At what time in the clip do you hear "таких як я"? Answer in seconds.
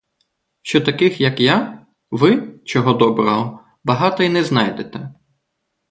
0.81-1.85